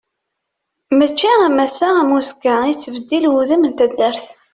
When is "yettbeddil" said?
2.71-3.25